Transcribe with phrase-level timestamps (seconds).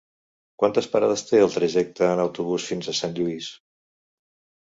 [0.61, 3.51] Quantes parades té el trajecte en autobús fins a Sant Lluís?